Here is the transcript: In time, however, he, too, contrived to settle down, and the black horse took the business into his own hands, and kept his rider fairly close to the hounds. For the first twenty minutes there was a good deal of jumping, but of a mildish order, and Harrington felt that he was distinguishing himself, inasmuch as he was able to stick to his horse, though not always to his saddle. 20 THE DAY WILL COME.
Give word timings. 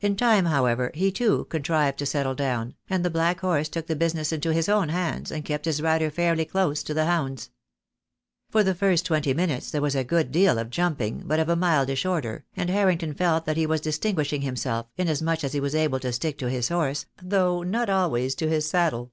In 0.00 0.16
time, 0.16 0.46
however, 0.46 0.90
he, 0.94 1.12
too, 1.12 1.44
contrived 1.44 2.00
to 2.00 2.06
settle 2.06 2.34
down, 2.34 2.74
and 2.90 3.04
the 3.04 3.08
black 3.08 3.38
horse 3.38 3.68
took 3.68 3.86
the 3.86 3.94
business 3.94 4.32
into 4.32 4.52
his 4.52 4.68
own 4.68 4.88
hands, 4.88 5.30
and 5.30 5.44
kept 5.44 5.64
his 5.66 5.80
rider 5.80 6.10
fairly 6.10 6.44
close 6.44 6.82
to 6.82 6.92
the 6.92 7.04
hounds. 7.06 7.50
For 8.50 8.64
the 8.64 8.74
first 8.74 9.06
twenty 9.06 9.32
minutes 9.32 9.70
there 9.70 9.80
was 9.80 9.94
a 9.94 10.02
good 10.02 10.32
deal 10.32 10.58
of 10.58 10.70
jumping, 10.70 11.22
but 11.24 11.38
of 11.38 11.48
a 11.48 11.54
mildish 11.54 12.04
order, 12.04 12.44
and 12.56 12.68
Harrington 12.68 13.14
felt 13.14 13.44
that 13.46 13.56
he 13.56 13.64
was 13.64 13.80
distinguishing 13.80 14.42
himself, 14.42 14.86
inasmuch 14.96 15.44
as 15.44 15.52
he 15.52 15.60
was 15.60 15.76
able 15.76 16.00
to 16.00 16.12
stick 16.12 16.36
to 16.38 16.50
his 16.50 16.68
horse, 16.68 17.06
though 17.22 17.62
not 17.62 17.88
always 17.88 18.34
to 18.34 18.48
his 18.48 18.68
saddle. 18.68 18.98
20 19.04 19.04
THE 19.04 19.06
DAY 19.06 19.06
WILL 19.06 19.10
COME. 19.10 19.12